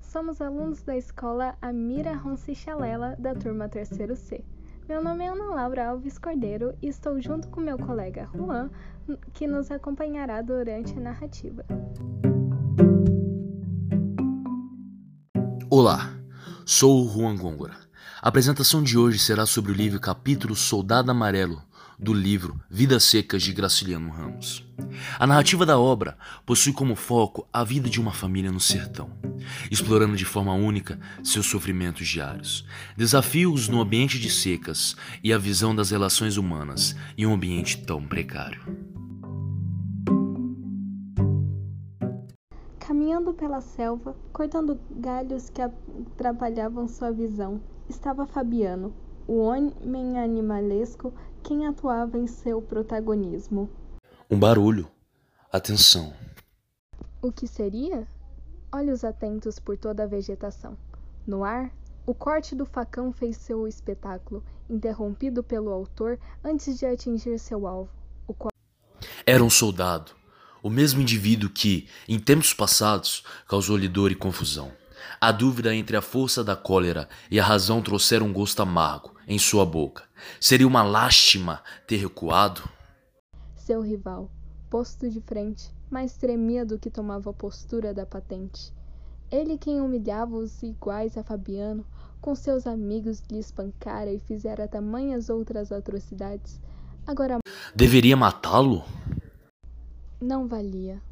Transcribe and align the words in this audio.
somos 0.00 0.40
alunos 0.40 0.82
da 0.82 0.96
escola 0.96 1.56
Amira 1.62 2.14
Roncichalela, 2.14 3.16
da 3.18 3.34
turma 3.34 3.68
3 3.68 3.88
C. 4.18 4.44
Meu 4.86 5.02
nome 5.02 5.24
é 5.24 5.28
Ana 5.28 5.46
Laura 5.54 5.88
Alves 5.88 6.18
Cordeiro 6.18 6.76
e 6.82 6.88
estou 6.88 7.18
junto 7.18 7.48
com 7.48 7.60
meu 7.60 7.78
colega 7.78 8.28
Juan, 8.34 8.70
que 9.32 9.46
nos 9.46 9.70
acompanhará 9.70 10.42
durante 10.42 10.92
a 10.96 11.00
narrativa. 11.00 11.64
Olá, 15.70 16.14
sou 16.66 17.04
o 17.04 17.08
Juan 17.08 17.36
Gôngora. 17.36 17.74
A 18.20 18.28
apresentação 18.28 18.82
de 18.82 18.96
hoje 18.96 19.18
será 19.18 19.46
sobre 19.46 19.72
o 19.72 19.74
livro 19.74 19.98
capítulo 19.98 20.54
Soldado 20.54 21.10
Amarelo, 21.10 21.62
do 21.98 22.12
livro 22.12 22.60
Vidas 22.68 23.04
Secas 23.04 23.42
de 23.42 23.52
Graciliano 23.52 24.10
Ramos. 24.10 24.64
A 25.18 25.26
narrativa 25.26 25.64
da 25.64 25.78
obra 25.78 26.16
possui 26.44 26.72
como 26.72 26.94
foco 26.94 27.48
a 27.52 27.64
vida 27.64 27.88
de 27.88 28.00
uma 28.00 28.12
família 28.12 28.50
no 28.50 28.60
sertão, 28.60 29.10
explorando 29.70 30.16
de 30.16 30.24
forma 30.24 30.52
única 30.52 30.98
seus 31.22 31.46
sofrimentos 31.46 32.06
diários, 32.06 32.66
desafios 32.96 33.68
no 33.68 33.80
ambiente 33.80 34.18
de 34.18 34.30
secas 34.30 34.96
e 35.22 35.32
a 35.32 35.38
visão 35.38 35.74
das 35.74 35.90
relações 35.90 36.36
humanas 36.36 36.96
em 37.16 37.26
um 37.26 37.34
ambiente 37.34 37.78
tão 37.84 38.02
precário. 38.04 38.62
Caminhando 42.78 43.32
pela 43.32 43.60
selva, 43.60 44.14
cortando 44.32 44.78
galhos 44.90 45.48
que 45.48 45.62
atrapalhavam 45.62 46.86
sua 46.86 47.10
visão, 47.10 47.60
estava 47.88 48.26
Fabiano, 48.26 48.94
o 49.26 49.38
homem 49.38 50.18
animalesco 50.18 51.14
quem 51.42 51.66
atuava 51.66 52.18
em 52.18 52.26
seu 52.26 52.60
protagonismo. 52.60 53.70
Um 54.30 54.38
barulho. 54.38 54.88
Atenção. 55.52 56.12
O 57.22 57.30
que 57.32 57.46
seria? 57.46 58.06
Olhos 58.72 59.04
atentos 59.04 59.58
por 59.58 59.76
toda 59.76 60.02
a 60.02 60.06
vegetação. 60.06 60.76
No 61.26 61.44
ar, 61.44 61.72
o 62.06 62.14
corte 62.14 62.54
do 62.54 62.66
facão 62.66 63.12
fez 63.12 63.36
seu 63.36 63.66
espetáculo, 63.66 64.44
interrompido 64.68 65.42
pelo 65.42 65.70
autor 65.70 66.18
antes 66.42 66.78
de 66.78 66.84
atingir 66.84 67.38
seu 67.38 67.66
alvo. 67.66 67.90
Qual... 68.26 68.50
Era 69.24 69.44
um 69.44 69.50
soldado, 69.50 70.12
o 70.62 70.68
mesmo 70.68 71.00
indivíduo 71.00 71.48
que, 71.48 71.88
em 72.08 72.18
tempos 72.18 72.52
passados, 72.52 73.24
causou-lhe 73.48 73.88
dor 73.88 74.10
e 74.10 74.14
confusão. 74.14 74.72
A 75.20 75.30
dúvida 75.30 75.74
entre 75.74 75.96
a 75.96 76.02
força 76.02 76.42
da 76.42 76.56
cólera 76.56 77.08
e 77.30 77.38
a 77.38 77.44
razão 77.44 77.80
trouxeram 77.80 78.26
um 78.26 78.32
gosto 78.32 78.60
amargo 78.60 79.13
em 79.26 79.38
sua 79.38 79.64
boca. 79.64 80.04
Seria 80.40 80.66
uma 80.66 80.82
lástima 80.82 81.62
ter 81.86 81.96
recuado? 81.96 82.62
Seu 83.56 83.80
rival, 83.80 84.30
posto 84.70 85.08
de 85.08 85.20
frente, 85.20 85.70
mais 85.90 86.16
tremia 86.16 86.64
do 86.64 86.78
que 86.78 86.90
tomava 86.90 87.30
a 87.30 87.32
postura 87.32 87.94
da 87.94 88.04
patente. 88.04 88.72
Ele 89.30 89.58
quem 89.58 89.80
humilhava 89.80 90.36
os 90.36 90.62
iguais 90.62 91.16
a 91.16 91.24
Fabiano, 91.24 91.86
com 92.20 92.34
seus 92.34 92.66
amigos 92.66 93.22
lhe 93.30 93.38
espancara 93.38 94.10
e 94.10 94.18
fizera 94.18 94.68
tamanhas 94.68 95.28
outras 95.28 95.70
atrocidades. 95.70 96.60
Agora. 97.06 97.38
Deveria 97.74 98.16
matá-lo? 98.16 98.84
Não 100.20 100.48
valia. 100.48 101.02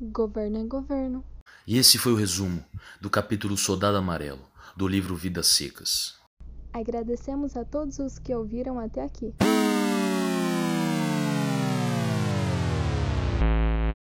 Governo 0.00 0.58
é 0.58 0.64
governo. 0.64 1.24
E 1.66 1.76
esse 1.78 1.98
foi 1.98 2.12
o 2.12 2.16
resumo 2.16 2.64
do 3.00 3.10
capítulo 3.10 3.56
Soldado 3.56 3.96
Amarelo, 3.96 4.44
do 4.76 4.88
livro 4.88 5.14
Vidas 5.14 5.48
Secas. 5.48 6.21
Agradecemos 6.72 7.56
a 7.56 7.64
todos 7.64 7.98
os 7.98 8.18
que 8.18 8.34
ouviram 8.34 8.78
até 8.80 9.02
aqui. 9.02 9.34